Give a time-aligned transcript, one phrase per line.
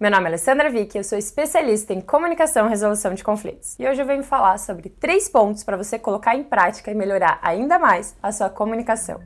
[0.00, 3.74] Meu nome é Alessandra Vick, eu sou especialista em comunicação e resolução de conflitos.
[3.80, 7.40] E hoje eu venho falar sobre três pontos para você colocar em prática e melhorar
[7.42, 9.20] ainda mais a sua comunicação.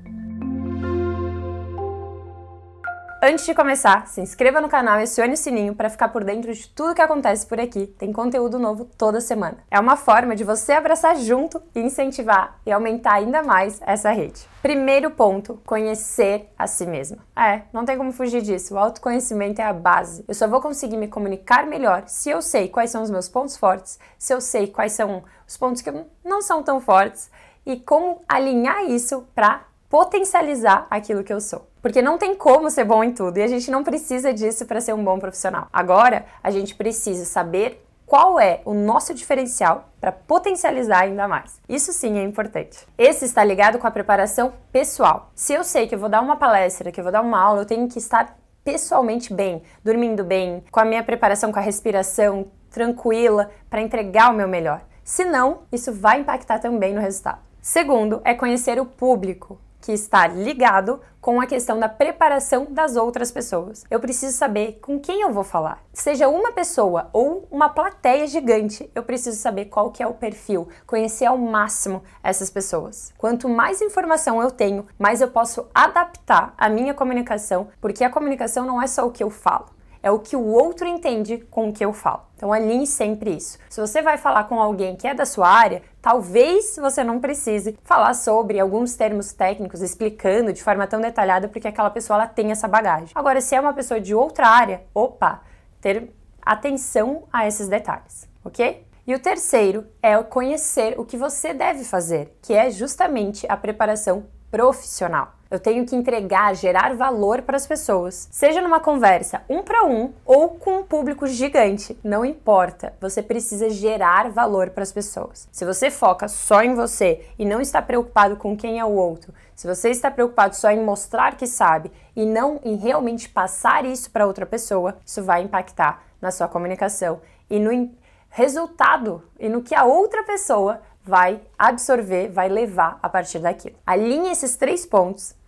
[3.24, 6.52] Antes de começar, se inscreva no canal e acione o sininho para ficar por dentro
[6.52, 7.86] de tudo que acontece por aqui.
[7.86, 9.58] Tem conteúdo novo toda semana.
[9.70, 14.44] É uma forma de você abraçar junto e incentivar e aumentar ainda mais essa rede.
[14.60, 17.18] Primeiro ponto, conhecer a si mesma.
[17.36, 18.74] É, não tem como fugir disso.
[18.74, 20.24] O autoconhecimento é a base.
[20.26, 23.56] Eu só vou conseguir me comunicar melhor se eu sei quais são os meus pontos
[23.56, 25.92] fortes, se eu sei quais são os pontos que
[26.24, 27.30] não são tão fortes
[27.64, 31.68] e como alinhar isso para potencializar aquilo que eu sou.
[31.82, 34.80] Porque não tem como ser bom em tudo e a gente não precisa disso para
[34.80, 35.68] ser um bom profissional.
[35.70, 41.60] Agora, a gente precisa saber qual é o nosso diferencial para potencializar ainda mais.
[41.68, 42.88] Isso sim é importante.
[42.96, 45.30] Esse está ligado com a preparação pessoal.
[45.34, 47.60] Se eu sei que eu vou dar uma palestra, que eu vou dar uma aula,
[47.60, 52.46] eu tenho que estar pessoalmente bem, dormindo bem, com a minha preparação com a respiração
[52.70, 54.80] tranquila para entregar o meu melhor.
[55.04, 57.40] Senão, isso vai impactar também no resultado.
[57.60, 63.30] Segundo, é conhecer o público que está ligado com a questão da preparação das outras
[63.30, 63.84] pessoas.
[63.90, 65.82] Eu preciso saber com quem eu vou falar.
[65.92, 70.68] Seja uma pessoa ou uma plateia gigante, eu preciso saber qual que é o perfil,
[70.86, 73.12] conhecer ao máximo essas pessoas.
[73.18, 78.64] Quanto mais informação eu tenho, mais eu posso adaptar a minha comunicação, porque a comunicação
[78.64, 79.66] não é só o que eu falo
[80.02, 82.22] é o que o outro entende com o que eu falo.
[82.36, 83.58] Então alinhe sempre isso.
[83.70, 87.78] Se você vai falar com alguém que é da sua área, talvez você não precise
[87.84, 92.50] falar sobre alguns termos técnicos explicando de forma tão detalhada porque aquela pessoa ela tem
[92.50, 93.10] essa bagagem.
[93.14, 95.42] Agora, se é uma pessoa de outra área, opa,
[95.80, 96.10] ter
[96.44, 98.84] atenção a esses detalhes, ok?
[99.06, 104.26] E o terceiro é conhecer o que você deve fazer, que é justamente a preparação
[104.50, 105.32] profissional.
[105.52, 110.14] Eu tenho que entregar, gerar valor para as pessoas, seja numa conversa um para um
[110.24, 112.94] ou com um público gigante, não importa.
[112.98, 115.46] Você precisa gerar valor para as pessoas.
[115.52, 119.34] Se você foca só em você e não está preocupado com quem é o outro,
[119.54, 124.10] se você está preocupado só em mostrar que sabe e não em realmente passar isso
[124.10, 127.20] para outra pessoa, isso vai impactar na sua comunicação
[127.50, 127.90] e no
[128.30, 133.76] resultado e no que a outra pessoa vai absorver, vai levar a partir daquilo.
[133.86, 135.41] Alinhe esses três pontos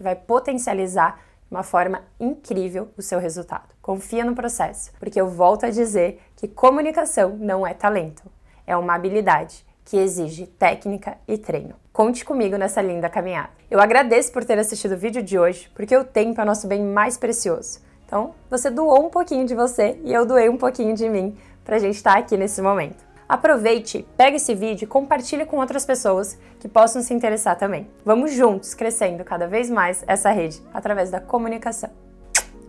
[0.00, 3.74] que vai potencializar de uma forma incrível o seu resultado.
[3.82, 8.22] Confia no processo, porque eu volto a dizer que comunicação não é talento,
[8.66, 11.74] é uma habilidade que exige técnica e treino.
[11.92, 13.50] Conte comigo nessa linda caminhada.
[13.70, 16.66] Eu agradeço por ter assistido o vídeo de hoje, porque o tempo é o nosso
[16.66, 17.80] bem mais precioso.
[18.06, 21.76] Então, você doou um pouquinho de você e eu doei um pouquinho de mim para
[21.76, 23.04] a gente estar aqui nesse momento.
[23.30, 27.88] Aproveite, pega esse vídeo e compartilhe com outras pessoas que possam se interessar também.
[28.04, 31.90] Vamos juntos crescendo cada vez mais essa rede através da comunicação.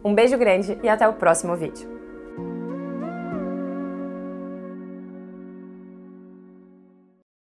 [0.05, 2.00] Um beijo grande e até o próximo vídeo.